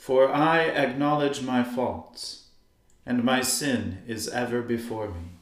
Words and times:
For 0.00 0.32
I 0.32 0.62
acknowledge 0.62 1.42
my 1.42 1.62
faults, 1.62 2.44
and 3.04 3.22
my 3.22 3.42
sin 3.42 3.98
is 4.06 4.28
ever 4.28 4.62
before 4.62 5.08
me. 5.08 5.32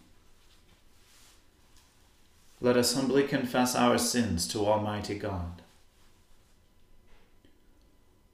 Let 2.61 2.77
us 2.77 2.93
humbly 2.97 3.23
confess 3.23 3.77
our 3.77 3.99
sins 3.99 4.49
to 4.49 4.67
Almighty 4.67 5.17
God. 5.17 5.63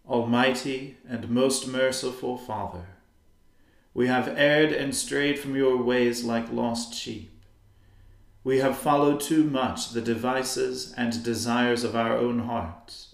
Almighty 0.09 0.97
and 1.07 1.29
most 1.29 1.69
merciful 1.69 2.39
Father, 2.39 2.87
we 3.93 4.07
have 4.07 4.27
erred 4.29 4.73
and 4.73 4.95
strayed 4.95 5.39
from 5.39 5.55
your 5.55 5.77
ways 5.77 6.25
like 6.25 6.51
lost 6.51 6.95
sheep. 6.95 7.39
We 8.43 8.61
have 8.61 8.79
followed 8.79 9.21
too 9.21 9.45
much 9.45 9.91
the 9.91 10.01
devices 10.01 10.95
and 10.97 11.23
desires 11.23 11.85
of 11.85 11.95
our 11.95 12.17
own 12.17 12.39
hearts 12.39 13.14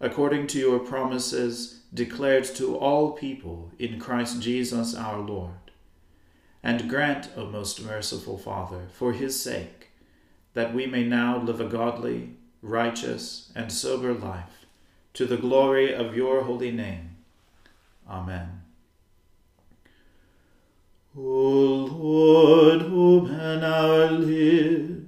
according 0.00 0.46
to 0.48 0.58
your 0.58 0.78
promises 0.78 1.80
declared 1.92 2.44
to 2.44 2.76
all 2.76 3.12
people 3.12 3.70
in 3.78 3.98
Christ 3.98 4.40
Jesus 4.40 4.94
our 4.94 5.18
Lord. 5.18 5.52
And 6.62 6.88
grant, 6.88 7.30
O 7.36 7.46
most 7.46 7.84
merciful 7.84 8.36
Father, 8.36 8.88
for 8.92 9.12
his 9.12 9.40
sake, 9.40 9.88
that 10.54 10.74
we 10.74 10.86
may 10.86 11.04
now 11.04 11.38
live 11.40 11.60
a 11.60 11.64
godly, 11.64 12.30
righteous, 12.62 13.52
and 13.54 13.72
sober 13.72 14.12
life, 14.12 14.66
to 15.14 15.24
the 15.24 15.36
glory 15.36 15.94
of 15.94 16.16
your 16.16 16.42
holy 16.42 16.70
name. 16.70 17.16
Amen. 18.08 18.62
O 21.16 21.20
Lord, 21.20 22.82
open 22.82 23.64
our 23.64 24.10
lips, 24.10 25.07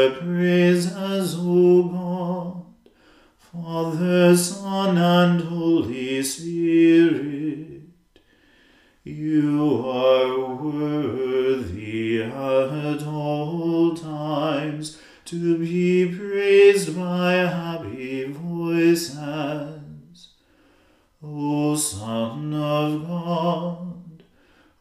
your 0.00 0.10
praises, 0.12 1.36
O 1.38 1.82
God, 1.82 2.64
Father, 3.38 4.36
Son, 4.36 4.96
and 4.96 5.40
Holy 5.42 6.22
Spirit. 6.22 7.82
You 9.04 9.82
are 9.86 10.54
worthy 10.54 12.22
at 12.22 13.02
all 13.02 13.94
times 13.94 14.98
to 15.26 15.58
be 15.58 16.16
praised 16.16 16.96
by 16.96 17.32
happy 17.34 18.24
voices. 18.24 19.18
O 21.22 21.76
Son 21.76 22.54
of 22.54 23.06
God, 23.06 24.22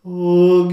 O 0.05 0.69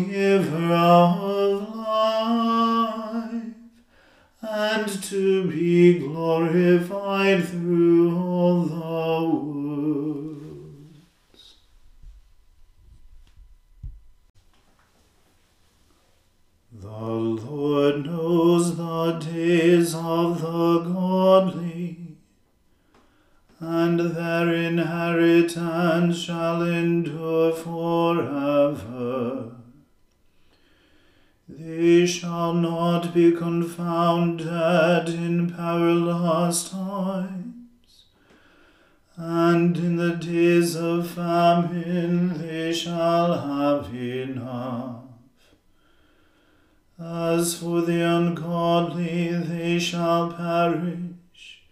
ungodly, 48.36 49.28
they 49.28 49.78
shall 49.78 50.32
perish, 50.32 51.62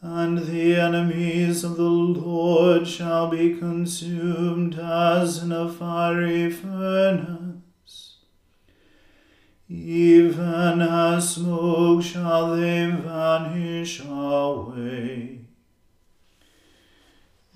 and 0.00 0.38
the 0.38 0.74
enemies 0.76 1.64
of 1.64 1.76
the 1.76 1.82
Lord 1.82 2.86
shall 2.86 3.28
be 3.28 3.54
consumed 3.54 4.78
as 4.78 5.42
in 5.42 5.52
a 5.52 5.68
fiery 5.68 6.50
furnace. 6.50 8.16
Even 9.68 10.80
as 10.80 11.34
smoke 11.34 12.02
shall 12.02 12.56
they 12.56 12.90
vanish 12.90 14.00
away. 14.00 15.40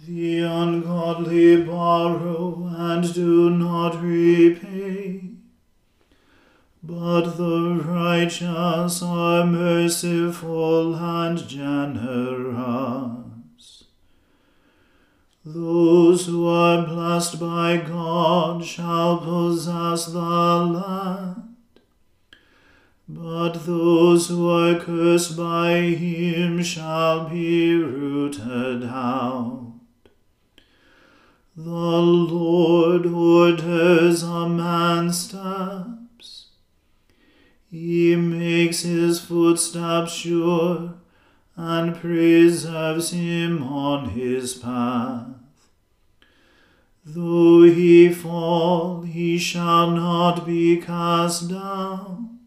The 0.07 0.41
ungodly 0.41 1.65
borrow 1.65 2.69
and 2.77 3.15
do 3.15 3.51
not 3.51 4.03
repay, 4.03 5.32
but 6.83 7.37
the 7.37 7.81
righteous 7.85 9.03
are 9.03 9.47
merciful 9.47 10.97
and 10.97 11.47
generous. 11.49 13.15
Those 15.45 16.27
who 16.27 16.47
are 16.47 16.87
blessed 16.87 17.41
by 17.41 17.77
God 17.79 18.65
shall 18.65 19.19
possess 19.19 20.07
the 20.07 20.21
land 20.21 21.53
but 23.15 23.67
those 23.67 24.29
who 24.29 24.49
are 24.49 24.79
cursed 24.79 25.37
by 25.37 25.81
him 25.81 26.63
shall 26.63 27.29
be 27.29 27.75
rooted 27.75 28.85
out. 28.85 29.73
The 31.57 31.71
Lord 31.71 33.05
orders 33.07 34.23
a 34.23 34.49
man's 34.49 35.29
steps. 35.29 35.92
He 37.73 38.17
makes 38.17 38.83
his 38.83 39.19
footsteps 39.19 40.13
sure 40.13 40.93
and 41.57 41.97
preserves 41.97 43.13
him 43.13 43.63
on 43.63 44.11
his 44.11 44.53
path. 44.57 45.29
Though 47.03 47.63
he 47.63 48.13
fall, 48.13 49.01
he 49.01 49.39
shall 49.39 49.91
not 49.91 50.45
be 50.45 50.83
cast 50.83 51.49
down. 51.49 52.41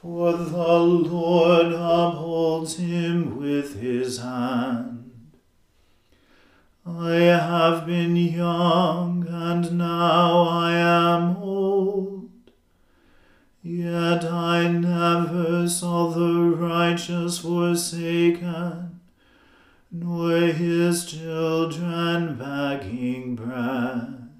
For 0.00 0.34
the 0.34 0.78
Lord 0.78 1.72
upholds 1.72 2.76
him 2.76 3.38
with 3.38 3.80
his 3.80 4.18
hand. 4.18 5.10
I 6.86 7.14
have 7.14 7.88
been 7.88 8.14
young, 8.14 9.26
and 9.28 9.76
now 9.76 10.42
I 10.42 10.74
am 10.74 11.36
old. 11.38 11.49
Yet 13.62 14.24
I 14.24 14.68
never 14.68 15.68
saw 15.68 16.10
the 16.10 16.40
righteous 16.56 17.38
forsaken, 17.38 19.00
nor 19.90 20.38
his 20.38 21.04
children 21.04 22.36
begging 22.36 23.36
bread. 23.36 24.30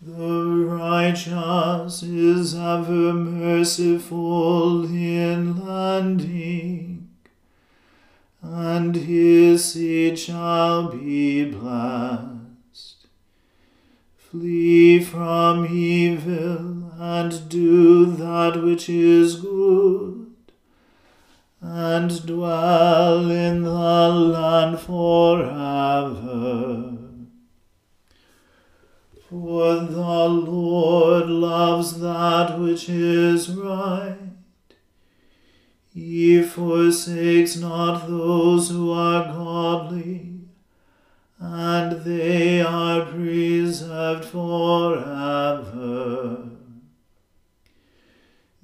The 0.00 0.44
righteous 0.44 2.02
is 2.02 2.54
ever 2.54 3.12
merciful 3.12 4.84
in 4.84 5.66
lending 5.66 6.96
and 8.42 8.94
his 8.94 9.72
seed 9.72 10.18
shall 10.18 10.90
be 10.90 11.50
blessed. 11.50 13.06
Flee 14.16 15.00
from 15.00 15.66
evil 15.66 16.85
and 16.98 17.48
do 17.48 18.06
that 18.06 18.62
which 18.62 18.88
is 18.88 19.36
good, 19.36 20.32
and 21.60 22.26
dwell 22.26 23.30
in 23.30 23.62
the 23.62 23.70
land 23.70 24.80
forever. 24.80 25.32
For 29.28 29.74
the 29.76 30.28
Lord 30.28 31.28
loves 31.28 32.00
that 32.00 32.58
which 32.58 32.88
is 32.88 33.50
right 33.50 34.26
he 35.96 36.42
forsakes 36.42 37.56
not 37.56 38.06
those 38.06 38.68
who 38.68 38.92
are 38.92 39.32
godly, 39.32 40.40
and 41.38 42.04
they 42.04 42.60
are 42.60 43.06
preserved 43.06 44.26
forever. 44.26 44.96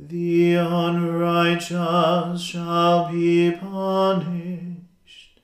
The 0.09 0.55
unrighteous 0.55 2.43
shall 2.43 3.13
be 3.13 3.53
punished. 3.53 5.41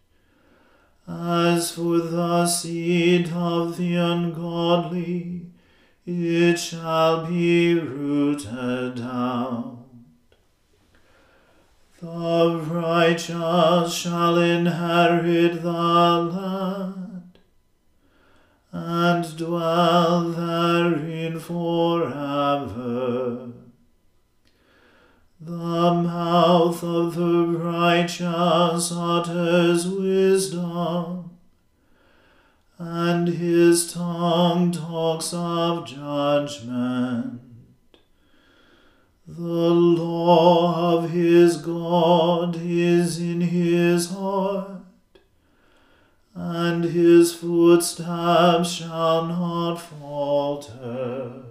As 1.07 1.71
for 1.71 1.99
the 1.99 2.45
seed 2.45 3.31
of 3.33 3.77
the 3.77 3.95
ungodly, 3.95 5.47
it 6.05 6.59
shall 6.59 7.27
be 7.27 7.79
rooted 7.79 9.01
out. 9.01 9.87
The 12.03 12.61
righteous 12.69 13.95
shall 13.95 14.39
inherit 14.39 15.63
the 15.63 15.73
land 15.73 17.39
and 18.73 19.37
dwell 19.37 20.31
therein 20.31 21.39
forever. 21.39 23.48
The 25.41 25.53
mouth 25.95 26.83
of 26.83 27.15
the 27.15 27.47
righteous 27.47 28.91
utters 28.93 29.87
wisdom, 29.87 31.31
and 32.77 33.29
his 33.29 33.93
tongue 33.93 34.73
talks 34.73 35.33
of 35.33 35.87
judgment. 35.87 37.41
The 39.29 39.71
law 39.71 40.97
of 40.97 41.11
his 41.11 41.59
God 41.59 42.57
is 42.61 43.21
in 43.21 43.41
his 43.43 44.11
heart, 44.11 44.83
and 46.35 46.83
his 46.83 47.33
footsteps 47.33 48.73
shall 48.73 49.27
not 49.27 49.77
falter. 49.77 51.45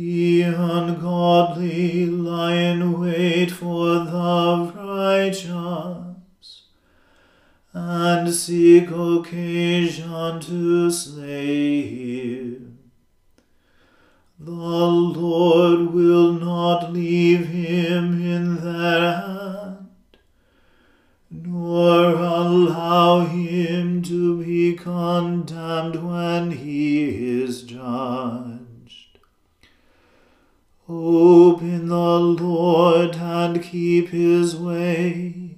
The 0.00 0.44
ungodly 0.44 2.06
lie 2.06 2.54
in 2.54 2.98
wait 2.98 3.50
for 3.50 3.98
the 3.98 4.72
righteous, 4.74 6.62
and 7.74 8.32
seek 8.32 8.90
occasion 8.90 10.40
to 10.40 10.90
slay 10.90 11.82
him. 11.82 12.78
The 14.38 14.50
Lord 14.50 15.92
will 15.92 16.32
not 16.32 16.94
leave 16.94 17.48
him 17.48 18.22
in 18.24 18.64
their 18.64 19.20
hand, 19.20 19.88
nor 21.30 22.14
allow 22.14 23.26
him 23.26 24.00
to 24.04 24.42
be 24.42 24.76
condemned 24.76 25.96
when 25.96 26.52
he 26.52 27.42
is 27.42 27.64
judged. 27.64 28.59
Hope 30.90 31.62
in 31.62 31.86
the 31.86 32.18
Lord 32.18 33.14
and 33.14 33.62
keep 33.62 34.08
his 34.08 34.56
way 34.56 35.56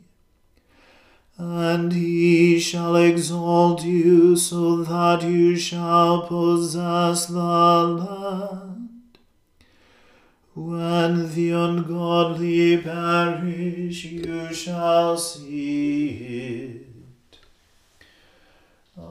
and 1.39 1.91
he 1.95 2.61
shall 2.61 2.97
exalt 2.97 3.83
you 3.83 4.37
so 4.37 4.85
that 4.85 5.23
you 5.23 5.57
shall 5.57 6.27
possess 6.27 7.25
the 7.25 7.41
land. 7.41 8.91
When 10.53 11.35
the 11.35 11.51
ungodly 11.53 12.77
perish, 12.77 14.05
you 14.05 14.53
shall 14.53 15.17
see 15.17 16.09
it. 16.09 16.82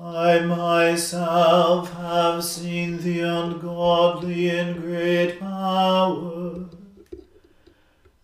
I 0.04 0.40
myself 0.40 1.94
have 1.94 2.44
seen 2.44 2.98
the 3.04 3.20
ungodly 3.20 4.50
in 4.50 4.82
great 4.82 5.40
power 5.40 6.66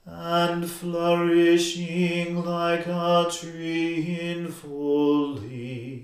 and 0.08 0.68
flourishing 0.68 2.44
like 2.44 2.88
a 2.88 3.28
tree 3.32 4.18
in 4.20 4.52
full 4.52 5.34
leaf. 5.34 6.02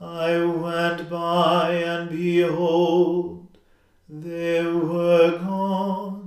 I 0.00 0.44
went 0.44 1.08
by, 1.08 1.74
and 1.74 2.10
behold, 2.10 3.46
they 4.08 4.64
were 4.64 5.38
gone. 5.38 6.21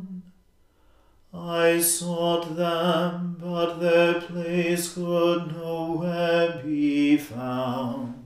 I 1.38 1.82
sought 1.82 2.56
them, 2.56 3.36
but 3.39 3.80
their 3.80 4.22
place 4.22 4.94
could 4.94 5.56
nowhere 5.56 6.62
be 6.63 7.18
found. 7.18 8.24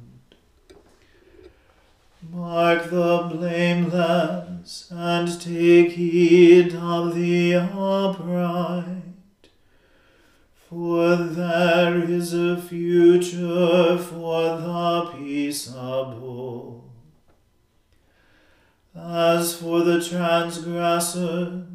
Mark 2.32 2.92
the 2.92 3.30
blameless, 3.34 4.92
and 4.92 5.42
take 5.42 5.94
heed 5.94 6.76
of 6.76 7.16
the 7.16 7.56
upright. 7.56 9.04
For 10.70 11.16
there 11.16 12.04
is 12.04 12.34
a 12.34 12.62
future 12.62 13.98
for 13.98 14.42
the 14.62 15.12
peaceable. 15.16 16.92
As 18.96 19.56
for 19.56 19.82
the 19.84 20.04
transgressors, 20.04 21.69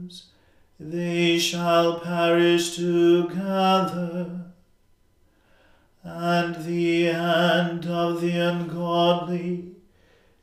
they 0.79 1.39
shall 1.39 2.01
perish 2.01 2.77
together, 2.77 4.41
and 6.03 6.65
the 6.65 7.09
end 7.09 7.87
of 7.87 8.21
the 8.21 8.37
ungodly 8.37 9.75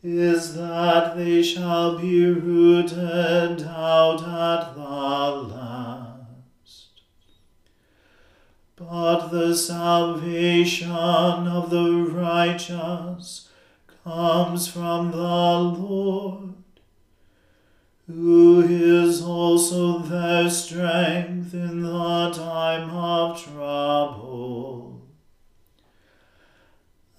is 0.03 0.55
that 0.55 1.15
they 1.15 1.43
shall 1.43 1.99
be 1.99 2.25
rooted 2.25 3.61
out 3.67 4.23
at 4.23 4.73
the 4.73 4.81
last. 4.81 6.87
But 8.75 9.27
the 9.27 9.55
salvation 9.55 10.91
of 10.91 11.69
the 11.69 12.07
righteous 12.09 13.49
comes 14.03 14.67
from 14.67 15.11
the 15.11 15.17
Lord, 15.17 16.55
who 18.15 18.61
is 18.61 19.21
also 19.21 19.99
their 19.99 20.49
strength 20.49 21.53
in 21.53 21.81
the 21.81 22.31
time 22.31 22.89
of 22.89 23.43
trouble. 23.43 24.91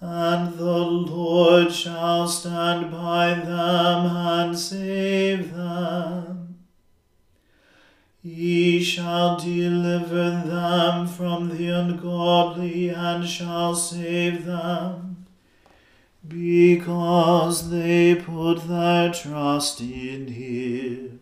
and 0.02 0.58
the 0.58 0.78
Lord 0.78 1.72
shall 1.72 2.26
stand 2.26 2.90
by 2.90 3.34
them 3.34 4.06
and 4.06 4.58
save 4.58 5.54
them. 5.54 6.56
He 8.20 8.82
shall 8.82 9.38
deliver 9.38 10.30
them 10.44 11.06
from 11.06 11.56
the 11.56 11.68
ungodly 11.68 12.88
and 12.88 13.24
shall 13.26 13.76
save 13.76 14.44
them, 14.44 15.01
because 16.32 17.70
they 17.70 18.14
put 18.14 18.66
their 18.66 19.12
trust 19.12 19.80
in 19.80 20.28
him. 20.28 21.20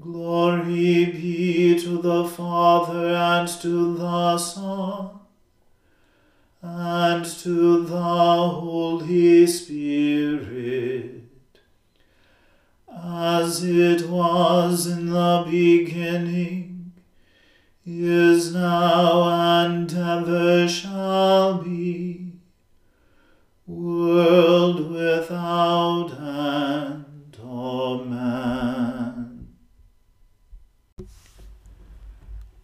Glory 0.00 1.04
be 1.06 1.78
to 1.78 2.00
the 2.00 2.24
Father 2.24 3.14
and 3.14 3.46
to 3.60 3.94
the 3.96 4.38
Son 4.38 5.10
and 6.62 7.24
to 7.24 7.84
the 7.84 8.00
Holy 8.00 9.46
Spirit, 9.46 11.24
as 12.88 13.64
it 13.64 14.08
was 14.08 14.86
in 14.86 15.10
the 15.10 15.44
beginning, 15.50 16.92
is 17.84 18.54
now, 18.54 18.71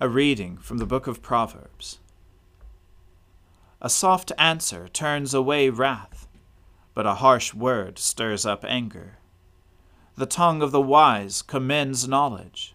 A 0.09 0.11
reading 0.11 0.57
from 0.57 0.79
the 0.79 0.87
book 0.87 1.07
of 1.07 1.21
Proverbs. 1.21 1.99
A 3.83 3.91
soft 3.91 4.33
answer 4.39 4.89
turns 4.89 5.35
away 5.35 5.69
wrath, 5.69 6.27
but 6.95 7.05
a 7.05 7.17
harsh 7.17 7.53
word 7.53 7.99
stirs 7.99 8.47
up 8.47 8.65
anger. 8.65 9.19
The 10.17 10.25
tongue 10.25 10.63
of 10.63 10.73
the 10.73 10.81
wise 10.81 11.43
commends 11.43 12.09
knowledge, 12.09 12.75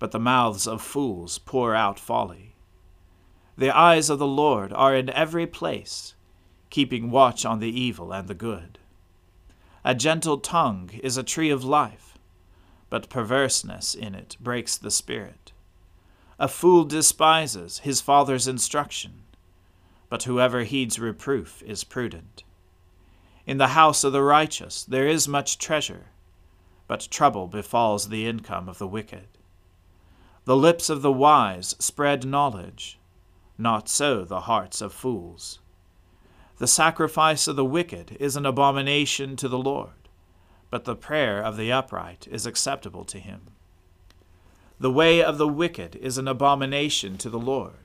but 0.00 0.10
the 0.10 0.18
mouths 0.18 0.66
of 0.66 0.82
fools 0.82 1.38
pour 1.38 1.76
out 1.76 2.00
folly. 2.00 2.56
The 3.56 3.70
eyes 3.70 4.10
of 4.10 4.18
the 4.18 4.26
Lord 4.26 4.72
are 4.72 4.96
in 4.96 5.10
every 5.10 5.46
place, 5.46 6.16
keeping 6.70 7.08
watch 7.08 7.46
on 7.46 7.60
the 7.60 7.70
evil 7.70 8.12
and 8.12 8.26
the 8.26 8.34
good. 8.34 8.80
A 9.84 9.94
gentle 9.94 10.38
tongue 10.38 10.90
is 11.04 11.16
a 11.16 11.22
tree 11.22 11.50
of 11.50 11.62
life, 11.62 12.18
but 12.90 13.08
perverseness 13.08 13.94
in 13.94 14.16
it 14.16 14.36
breaks 14.40 14.76
the 14.76 14.90
spirit. 14.90 15.52
A 16.38 16.48
fool 16.48 16.84
despises 16.84 17.78
his 17.80 18.00
father's 18.00 18.48
instruction 18.48 19.24
but 20.14 20.22
whoever 20.22 20.62
heeds 20.62 21.00
reproof 21.00 21.60
is 21.66 21.82
prudent. 21.82 22.44
In 23.46 23.58
the 23.58 23.74
house 23.74 24.04
of 24.04 24.12
the 24.12 24.22
righteous 24.22 24.84
there 24.84 25.08
is 25.08 25.26
much 25.26 25.58
treasure, 25.58 26.06
but 26.86 27.08
trouble 27.10 27.48
befalls 27.48 28.08
the 28.08 28.24
income 28.24 28.68
of 28.68 28.78
the 28.78 28.86
wicked. 28.86 29.26
The 30.44 30.56
lips 30.56 30.88
of 30.88 31.02
the 31.02 31.10
wise 31.10 31.74
spread 31.80 32.24
knowledge, 32.24 33.00
not 33.58 33.88
so 33.88 34.24
the 34.24 34.42
hearts 34.42 34.80
of 34.80 34.92
fools. 34.92 35.58
The 36.58 36.68
sacrifice 36.68 37.48
of 37.48 37.56
the 37.56 37.64
wicked 37.64 38.16
is 38.20 38.36
an 38.36 38.46
abomination 38.46 39.34
to 39.34 39.48
the 39.48 39.58
Lord, 39.58 40.08
but 40.70 40.84
the 40.84 40.94
prayer 40.94 41.42
of 41.42 41.56
the 41.56 41.72
upright 41.72 42.28
is 42.30 42.46
acceptable 42.46 43.04
to 43.06 43.18
him. 43.18 43.48
The 44.78 44.90
way 44.90 45.22
of 45.22 45.38
the 45.38 45.48
wicked 45.48 45.96
is 45.96 46.18
an 46.18 46.28
abomination 46.28 47.16
to 47.18 47.30
the 47.30 47.38
Lord 47.38 47.84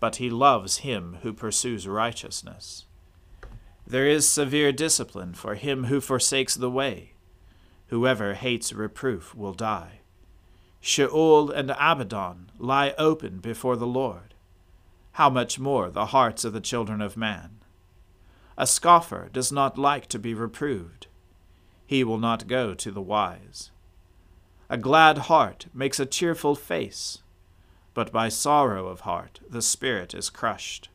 but 0.00 0.16
he 0.16 0.30
loves 0.30 0.78
him 0.78 1.18
who 1.22 1.32
pursues 1.32 1.88
righteousness. 1.88 2.84
There 3.86 4.06
is 4.06 4.28
severe 4.28 4.72
discipline 4.72 5.34
for 5.34 5.54
him 5.54 5.84
who 5.84 6.00
forsakes 6.00 6.54
the 6.54 6.70
way. 6.70 7.12
Whoever 7.88 8.34
hates 8.34 8.72
reproof 8.72 9.34
will 9.34 9.54
die. 9.54 10.00
Sheol 10.80 11.50
and 11.50 11.70
Abaddon 11.70 12.50
lie 12.58 12.94
open 12.98 13.38
before 13.38 13.76
the 13.76 13.86
Lord. 13.86 14.34
How 15.12 15.30
much 15.30 15.58
more 15.58 15.90
the 15.90 16.06
hearts 16.06 16.44
of 16.44 16.52
the 16.52 16.60
children 16.60 17.00
of 17.00 17.16
man? 17.16 17.58
A 18.56 18.66
scoffer 18.66 19.28
does 19.32 19.50
not 19.50 19.78
like 19.78 20.06
to 20.08 20.18
be 20.18 20.34
reproved. 20.34 21.06
He 21.86 22.04
will 22.04 22.18
not 22.18 22.46
go 22.46 22.74
to 22.74 22.90
the 22.90 23.00
wise. 23.00 23.70
A 24.70 24.76
glad 24.76 25.18
heart 25.18 25.66
makes 25.72 25.98
a 25.98 26.06
cheerful 26.06 26.54
face 26.54 27.18
but 27.98 28.12
by 28.12 28.28
sorrow 28.28 28.86
of 28.86 29.00
heart 29.00 29.40
the 29.50 29.60
spirit 29.60 30.14
is 30.14 30.30
crushed. 30.30 30.88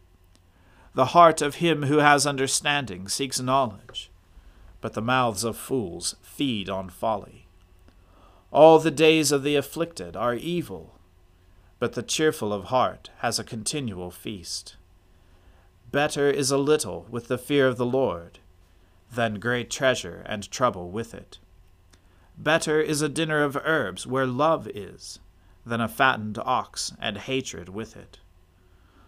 The 0.93 1.07
heart 1.07 1.41
of 1.41 1.55
him 1.55 1.83
who 1.83 1.97
has 1.97 2.25
understanding 2.25 3.09
seeks 3.09 3.41
knowledge, 3.41 4.09
but 4.79 4.93
the 4.93 5.01
mouths 5.01 5.43
of 5.43 5.57
fools 5.57 6.15
feed 6.21 6.69
on 6.69 6.87
folly. 6.87 7.47
All 8.51 8.79
the 8.79 8.89
days 8.89 9.33
of 9.33 9.43
the 9.43 9.57
afflicted 9.57 10.15
are 10.15 10.33
evil, 10.33 10.97
but 11.77 11.91
the 11.91 12.01
cheerful 12.01 12.53
of 12.53 12.65
heart 12.65 13.09
has 13.17 13.37
a 13.37 13.43
continual 13.43 14.09
feast. 14.09 14.77
Better 15.91 16.29
is 16.29 16.51
a 16.51 16.57
little 16.57 17.05
with 17.09 17.27
the 17.27 17.37
fear 17.37 17.67
of 17.67 17.75
the 17.75 17.85
Lord 17.85 18.39
than 19.11 19.41
great 19.41 19.69
treasure 19.69 20.23
and 20.25 20.49
trouble 20.49 20.89
with 20.89 21.13
it. 21.13 21.39
Better 22.37 22.81
is 22.81 23.01
a 23.01 23.09
dinner 23.09 23.43
of 23.43 23.57
herbs 23.63 24.07
where 24.07 24.25
love 24.25 24.67
is 24.67 25.19
than 25.65 25.81
a 25.81 25.87
fattened 25.87 26.37
ox 26.39 26.93
and 26.99 27.17
hatred 27.17 27.69
with 27.69 27.95
it. 27.95 28.19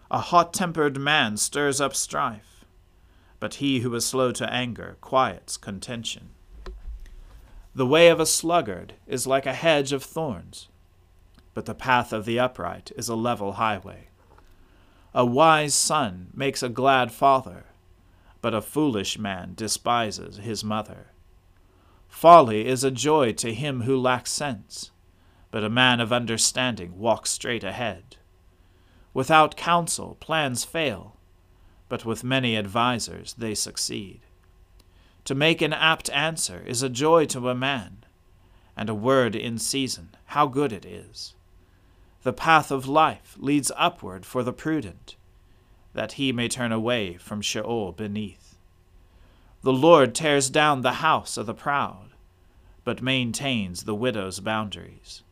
A 0.10 0.20
hot 0.20 0.54
tempered 0.54 1.00
man 1.00 1.38
stirs 1.38 1.82
up 1.82 1.96
strife, 1.96 2.66
but 3.40 3.56
he 3.56 3.80
who 3.80 3.94
is 3.96 4.06
slow 4.06 4.32
to 4.32 4.52
anger 4.52 4.98
quiets 5.02 5.58
contention. 5.58 6.30
The 7.74 7.86
way 7.86 8.08
of 8.08 8.20
a 8.20 8.26
sluggard 8.26 8.94
is 9.06 9.28
like 9.28 9.46
a 9.46 9.54
hedge 9.54 9.92
of 9.92 10.04
thorns, 10.04 10.70
but 11.54 11.66
the 11.66 11.76
path 11.76 12.14
of 12.14 12.26
the 12.26 12.40
upright 12.40 12.92
is 12.96 13.10
a 13.10 13.16
level 13.16 13.54
highway. 13.54 14.08
A 15.14 15.26
wise 15.26 15.74
son 15.74 16.28
makes 16.34 16.62
a 16.62 16.70
glad 16.70 17.12
father, 17.12 17.66
but 18.42 18.54
a 18.54 18.62
foolish 18.62 19.18
man 19.18 19.54
despises 19.56 20.38
his 20.38 20.64
mother. 20.64 21.08
Folly 22.08 22.66
is 22.66 22.84
a 22.84 22.92
joy 22.92 23.34
to 23.34 23.54
him 23.54 23.82
who 23.82 23.98
lacks 23.98 24.32
sense 24.32 24.92
but 25.56 25.64
a 25.64 25.70
man 25.70 26.02
of 26.02 26.12
understanding 26.12 27.00
walks 27.00 27.30
straight 27.30 27.64
ahead. 27.64 28.18
Without 29.14 29.56
counsel, 29.56 30.18
plans 30.20 30.66
fail, 30.66 31.16
but 31.88 32.04
with 32.04 32.26
many 32.26 32.58
advisers 32.58 33.34
they 33.38 33.56
succeed. 33.56 34.20
To 35.24 35.34
make 35.34 35.62
an 35.62 35.72
apt 35.72 36.10
answer 36.10 36.62
is 36.68 36.84
a 36.84 36.90
joy 36.90 37.24
to 37.28 37.48
a 37.48 37.56
man, 37.56 38.04
and 38.76 38.90
a 38.90 38.94
word 38.94 39.34
in 39.34 39.58
season, 39.58 40.10
how 40.26 40.46
good 40.46 40.74
it 40.74 40.86
is. 40.86 41.36
The 42.24 42.34
path 42.34 42.70
of 42.70 42.86
life 42.86 43.38
leads 43.40 43.72
upward 43.78 44.26
for 44.26 44.44
the 44.44 44.52
prudent, 44.52 45.16
that 45.94 46.20
he 46.20 46.34
may 46.34 46.50
turn 46.50 46.74
away 46.74 47.16
from 47.16 47.40
Sheol 47.40 47.94
beneath. 47.94 48.45
The 49.66 49.74
Lord 49.74 50.14
tears 50.14 50.52
down 50.52 50.82
the 50.84 51.02
house 51.02 51.38
of 51.38 51.48
the 51.48 51.56
proud, 51.56 52.10
but 52.84 53.02
maintains 53.02 53.86
the 53.86 53.96
widow's 53.96 54.40
boundaries. 54.40 55.24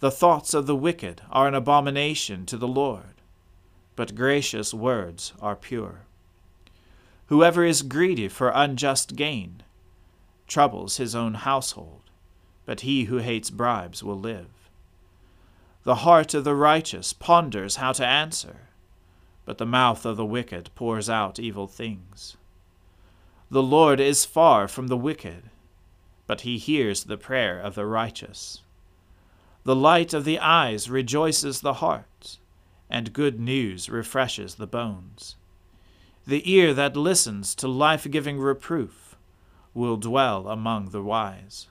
The 0.00 0.10
thoughts 0.10 0.52
of 0.52 0.66
the 0.66 0.76
wicked 0.76 1.22
are 1.30 1.48
an 1.48 1.54
abomination 1.54 2.44
to 2.44 2.58
the 2.58 2.68
Lord, 2.68 3.22
but 3.96 4.14
gracious 4.14 4.74
words 4.74 5.32
are 5.40 5.56
pure. 5.56 6.02
Whoever 7.28 7.64
is 7.64 7.80
greedy 7.80 8.28
for 8.28 8.52
unjust 8.54 9.16
gain 9.16 9.62
troubles 10.46 10.98
his 10.98 11.14
own 11.14 11.32
household, 11.32 12.02
but 12.66 12.82
he 12.82 13.04
who 13.04 13.16
hates 13.16 13.48
bribes 13.48 14.04
will 14.04 14.20
live. 14.20 14.68
The 15.84 16.04
heart 16.04 16.34
of 16.34 16.44
the 16.44 16.54
righteous 16.54 17.14
ponders 17.14 17.76
how 17.76 17.92
to 17.92 18.06
answer, 18.06 18.68
but 19.46 19.56
the 19.56 19.64
mouth 19.64 20.04
of 20.04 20.18
the 20.18 20.26
wicked 20.26 20.68
pours 20.74 21.08
out 21.08 21.38
evil 21.38 21.66
things. 21.66 22.36
The 23.50 23.62
Lord 23.62 23.98
is 23.98 24.24
far 24.24 24.68
from 24.68 24.88
the 24.88 24.96
wicked, 24.96 25.44
but 26.26 26.42
he 26.42 26.58
hears 26.58 27.04
the 27.04 27.16
prayer 27.16 27.58
of 27.58 27.74
the 27.74 27.86
righteous. 27.86 28.62
The 29.64 29.76
light 29.76 30.12
of 30.12 30.24
the 30.24 30.38
eyes 30.38 30.90
rejoices 30.90 31.60
the 31.60 31.74
heart, 31.74 32.38
and 32.90 33.12
good 33.12 33.40
news 33.40 33.88
refreshes 33.88 34.56
the 34.56 34.66
bones. 34.66 35.36
The 36.26 36.50
ear 36.50 36.74
that 36.74 36.96
listens 36.96 37.54
to 37.56 37.68
life 37.68 38.10
giving 38.10 38.38
reproof 38.38 39.16
will 39.72 39.96
dwell 39.96 40.48
among 40.48 40.90
the 40.90 41.02
wise. 41.02 41.68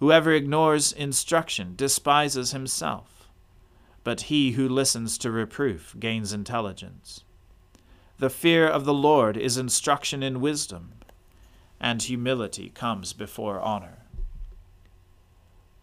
Whoever 0.00 0.32
ignores 0.32 0.92
instruction 0.92 1.74
despises 1.76 2.50
himself, 2.50 3.28
but 4.02 4.22
he 4.22 4.52
who 4.52 4.68
listens 4.68 5.18
to 5.18 5.30
reproof 5.30 5.96
gains 5.98 6.32
intelligence. 6.32 7.23
The 8.18 8.30
fear 8.30 8.68
of 8.68 8.84
the 8.84 8.94
Lord 8.94 9.36
is 9.36 9.58
instruction 9.58 10.22
in 10.22 10.40
wisdom, 10.40 10.92
and 11.80 12.00
humility 12.00 12.70
comes 12.70 13.12
before 13.12 13.60
honor. 13.60 14.04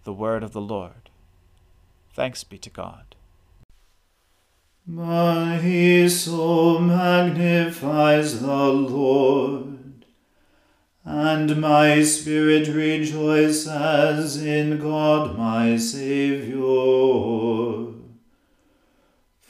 The 0.05 0.13
word 0.13 0.41
of 0.41 0.53
the 0.53 0.61
Lord. 0.61 1.09
Thanks 2.13 2.43
be 2.45 2.57
to 2.59 2.69
God. 2.69 3.15
My 4.87 6.07
soul 6.07 6.79
magnifies 6.79 8.41
the 8.41 8.67
Lord, 8.67 10.05
and 11.03 11.61
my 11.61 12.01
spirit 12.01 12.67
rejoices 12.67 13.67
as 13.67 14.41
in 14.41 14.79
God 14.79 15.37
my 15.37 15.77
Saviour. 15.77 17.21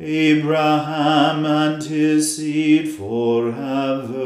Abraham 0.00 1.46
and 1.46 1.80
his 1.80 2.36
seed 2.36 2.90
forever. 2.90 4.16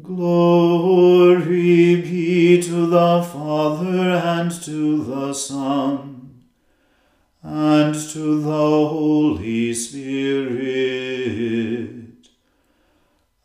Glory 0.00 1.96
be 1.96 2.62
to 2.62 2.86
the 2.86 3.22
Father 3.22 4.12
and 4.12 4.50
to 4.62 5.04
the 5.04 5.34
Son 5.34 6.42
and 7.42 7.94
to 7.94 8.40
the 8.40 8.48
Holy 8.48 9.74
Spirit, 9.74 10.70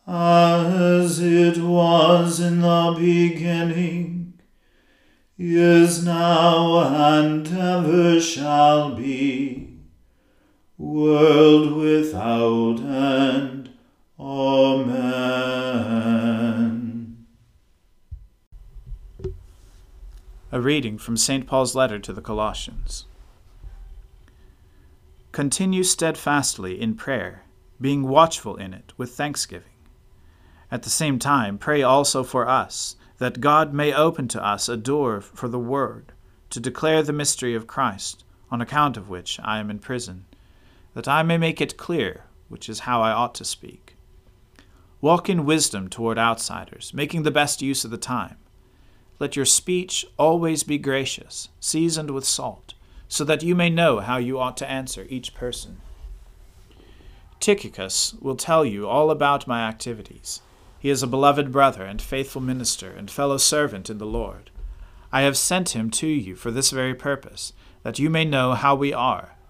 as 0.07 1.19
it 1.19 1.57
was 1.57 2.39
in 2.39 2.61
the 2.61 2.95
beginning 2.97 4.15
is 5.37 6.05
now 6.05 6.79
and 6.79 7.45
ever 7.47 8.21
shall 8.21 8.95
be, 8.95 9.14
world 11.05 11.73
without 11.73 12.79
end. 12.79 13.69
Amen. 14.19 14.95
A 20.51 20.59
reading 20.59 20.97
from 20.97 21.15
St. 21.15 21.45
Paul's 21.45 21.75
letter 21.75 21.99
to 21.99 22.11
the 22.11 22.21
Colossians. 22.21 23.05
Continue 25.31 25.83
steadfastly 25.83 26.81
in 26.81 26.95
prayer, 26.95 27.43
being 27.79 28.07
watchful 28.07 28.55
in 28.55 28.73
it 28.73 28.93
with 28.97 29.11
thanksgiving. 29.11 29.69
At 30.71 30.81
the 30.83 30.89
same 30.89 31.19
time, 31.19 31.59
pray 31.59 31.83
also 31.83 32.23
for 32.23 32.47
us 32.47 32.95
that 33.19 33.41
God 33.41 33.73
may 33.73 33.93
open 33.93 34.27
to 34.29 34.43
us 34.43 34.67
a 34.67 34.75
door 34.75 35.21
for 35.21 35.47
the 35.47 35.59
word, 35.59 36.13
to 36.49 36.59
declare 36.59 37.03
the 37.03 37.13
mystery 37.13 37.53
of 37.53 37.67
Christ, 37.67 38.23
on 38.49 38.59
account 38.61 38.97
of 38.97 39.09
which 39.09 39.39
I 39.43 39.59
am 39.59 39.69
in 39.69 39.79
prison, 39.79 40.25
that 40.95 41.07
I 41.07 41.21
may 41.21 41.37
make 41.37 41.61
it 41.61 41.77
clear, 41.77 42.23
which 42.49 42.67
is 42.67 42.79
how 42.79 43.03
I 43.03 43.11
ought 43.11 43.35
to 43.35 43.45
speak. 43.45 43.95
Walk 45.01 45.29
in 45.29 45.45
wisdom 45.45 45.87
toward 45.87 46.17
outsiders, 46.17 46.91
making 46.93 47.21
the 47.21 47.29
best 47.29 47.61
use 47.61 47.85
of 47.85 47.91
the 47.91 47.97
time. 47.97 48.37
Let 49.19 49.35
your 49.35 49.45
speech 49.45 50.07
always 50.17 50.63
be 50.63 50.79
gracious, 50.79 51.49
seasoned 51.59 52.09
with 52.09 52.25
salt, 52.25 52.73
so 53.07 53.23
that 53.25 53.43
you 53.43 53.53
may 53.53 53.69
know 53.69 53.99
how 53.99 54.17
you 54.17 54.39
ought 54.39 54.57
to 54.57 54.69
answer 54.69 55.05
each 55.07 55.35
person. 55.35 55.79
Tychicus 57.39 58.15
will 58.19 58.35
tell 58.35 58.65
you 58.65 58.87
all 58.87 59.11
about 59.11 59.45
my 59.45 59.61
activities 59.61 60.41
he 60.85 60.91
is 60.91 61.01
a 61.01 61.07
beloved 61.07 61.51
brother 61.51 61.83
and 61.83 61.99
faithful 61.99 62.41
minister 62.41 62.91
and 62.91 63.09
fellow 63.09 63.37
servant 63.37 63.89
in 63.89 63.97
the 63.97 64.05
Lord. 64.05 64.51
I 65.11 65.21
have 65.21 65.35
sent 65.35 65.75
him 65.75 65.89
to 65.89 66.05
you 66.05 66.35
for 66.35 66.51
this 66.51 66.69
very 66.69 66.93
purpose, 66.93 67.53
that 67.81 67.97
you 67.97 68.07
may 68.07 68.23
know 68.23 68.53
how 68.53 68.75
we 68.75 68.93
are, 68.93 69.34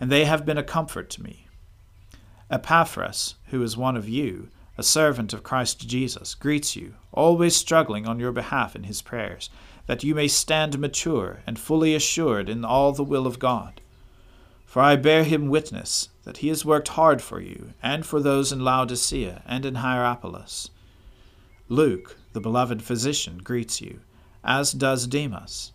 and 0.00 0.10
they 0.10 0.24
have 0.24 0.46
been 0.46 0.58
a 0.58 0.62
comfort 0.62 1.10
to 1.10 1.22
me. 1.22 1.48
Epaphras, 2.50 3.34
who 3.46 3.62
is 3.62 3.76
one 3.76 3.96
of 3.96 4.08
you, 4.08 4.48
a 4.78 4.82
servant 4.82 5.32
of 5.32 5.42
Christ 5.42 5.88
Jesus, 5.88 6.34
greets 6.34 6.76
you, 6.76 6.94
always 7.12 7.56
struggling 7.56 8.06
on 8.06 8.20
your 8.20 8.32
behalf 8.32 8.76
in 8.76 8.84
his 8.84 9.02
prayers, 9.02 9.50
that 9.86 10.04
you 10.04 10.14
may 10.14 10.28
stand 10.28 10.78
mature 10.78 11.40
and 11.46 11.58
fully 11.58 11.94
assured 11.94 12.48
in 12.48 12.64
all 12.64 12.92
the 12.92 13.04
will 13.04 13.26
of 13.26 13.38
God. 13.38 13.80
For 14.64 14.82
I 14.82 14.96
bear 14.96 15.24
him 15.24 15.48
witness 15.48 16.10
that 16.24 16.38
he 16.38 16.48
has 16.48 16.64
worked 16.64 16.88
hard 16.88 17.22
for 17.22 17.40
you, 17.40 17.72
and 17.82 18.04
for 18.04 18.20
those 18.20 18.52
in 18.52 18.60
Laodicea 18.60 19.42
and 19.46 19.64
in 19.64 19.76
Hierapolis. 19.76 20.70
Luke, 21.68 22.16
the 22.32 22.40
beloved 22.40 22.82
physician, 22.82 23.38
greets 23.38 23.80
you, 23.80 24.00
as 24.44 24.72
does 24.72 25.06
Demas. 25.06 25.72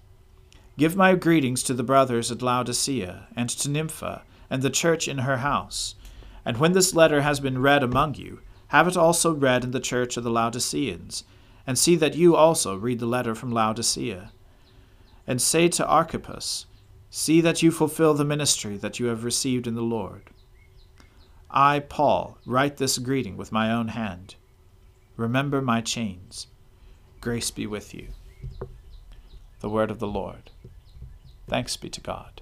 Give 0.82 0.96
my 0.96 1.14
greetings 1.14 1.62
to 1.66 1.76
the 1.76 1.84
brothers 1.84 2.32
at 2.32 2.42
Laodicea, 2.42 3.28
and 3.36 3.48
to 3.50 3.70
Nympha, 3.70 4.24
and 4.50 4.64
the 4.64 4.72
church 4.72 5.08
in 5.08 5.20
her 5.20 5.38
house. 5.38 5.94
And 6.44 6.58
when 6.58 6.72
this 6.72 6.96
letter 6.96 7.22
has 7.22 7.40
been 7.40 7.62
read 7.62 7.84
among 7.84 8.16
you, 8.16 8.40
have 8.70 8.88
it 8.88 8.98
also 8.98 9.32
read 9.32 9.64
in 9.64 9.70
the 9.70 9.80
church 9.80 10.18
of 10.18 10.24
the 10.24 10.32
Laodiceans, 10.32 11.24
and 11.68 11.78
see 11.78 11.96
that 11.98 12.16
you 12.16 12.36
also 12.36 12.76
read 12.76 12.98
the 12.98 13.06
letter 13.06 13.36
from 13.36 13.52
Laodicea. 13.52 14.32
And 15.28 15.40
say 15.40 15.68
to 15.68 15.86
Archippus, 15.86 16.66
See 17.12 17.42
that 17.42 17.62
you 17.62 17.70
fulfill 17.70 18.16
the 18.16 18.26
ministry 18.26 18.76
that 18.78 19.00
you 19.00 19.06
have 19.06 19.24
received 19.24 19.68
in 19.68 19.76
the 19.76 19.84
Lord. 19.84 20.32
I, 21.52 21.82
Paul, 21.82 22.40
write 22.44 22.78
this 22.78 22.98
greeting 22.98 23.38
with 23.38 23.52
my 23.52 23.72
own 23.72 23.90
hand. 23.90 24.34
Remember 25.16 25.62
my 25.62 25.82
chains. 25.82 26.48
Grace 27.20 27.52
be 27.52 27.68
with 27.68 27.94
you. 27.94 28.08
The 29.60 29.70
word 29.70 29.92
of 29.92 30.00
the 30.00 30.08
Lord. 30.08 30.50
Thanks 31.52 31.76
be 31.76 31.90
to 31.90 32.00
God. 32.00 32.42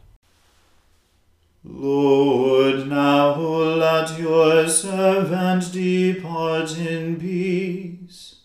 Lord, 1.63 2.87
now 2.87 3.33
let 3.33 4.19
your 4.19 4.69
servant 4.69 5.71
depart 5.71 6.77
in 6.77 7.19
peace, 7.19 8.41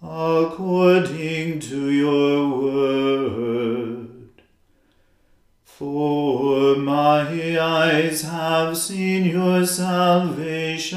according 0.00 1.58
to 1.58 1.90
your 1.90 2.48
word. 2.48 4.30
For 5.64 6.76
my 6.76 7.58
eyes 7.58 8.22
have 8.22 8.76
seen 8.76 9.24
your 9.24 9.66
salvation, 9.66 10.96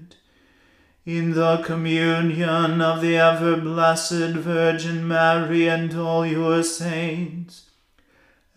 in 1.17 1.31
the 1.31 1.57
communion 1.57 2.81
of 2.81 3.01
the 3.01 3.17
ever 3.17 3.57
blessed 3.57 4.35
Virgin 4.35 5.05
Mary 5.07 5.67
and 5.67 5.93
all 5.93 6.25
your 6.25 6.63
saints, 6.63 7.69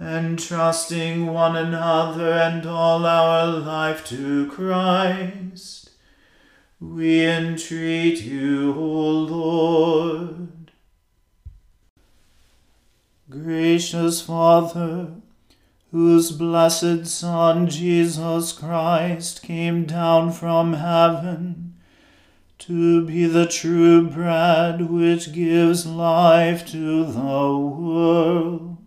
entrusting 0.00 1.26
one 1.26 1.56
another 1.56 2.32
and 2.32 2.64
all 2.66 3.06
our 3.06 3.46
life 3.46 4.04
to 4.06 4.48
Christ, 4.50 5.90
we 6.78 7.24
entreat 7.26 8.20
you, 8.22 8.74
O 8.74 9.10
Lord. 9.10 10.70
Gracious 13.30 14.20
Father, 14.20 15.08
whose 15.90 16.30
blessed 16.30 17.06
Son 17.06 17.68
Jesus 17.68 18.52
Christ 18.52 19.42
came 19.42 19.86
down 19.86 20.30
from 20.30 20.74
heaven, 20.74 21.63
to 22.66 23.04
be 23.04 23.26
the 23.26 23.46
true 23.46 24.08
bread 24.08 24.80
which 24.90 25.32
gives 25.32 25.86
life 25.86 26.66
to 26.66 27.04
the 27.04 27.20
world. 27.20 28.78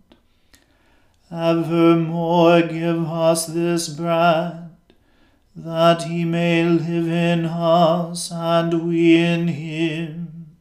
Evermore 1.30 2.62
give 2.62 3.08
us 3.08 3.46
this 3.46 3.88
bread, 3.88 4.70
that 5.54 6.02
he 6.04 6.24
may 6.24 6.64
live 6.64 7.06
in 7.08 7.44
us 7.44 8.32
and 8.32 8.88
we 8.88 9.16
in 9.16 9.46
him, 9.46 10.56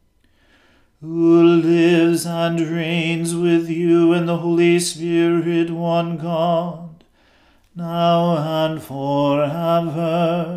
who 1.01 1.43
lives 1.43 2.25
and 2.25 2.60
reigns 2.60 3.36
with 3.36 3.67
you 3.67 4.13
in 4.13 4.27
the 4.27 4.38
Holy 4.38 4.77
Spirit, 4.77 5.71
one 5.71 6.17
God, 6.17 7.03
now 7.75 8.65
and 8.65 8.80
forever. 8.82 10.57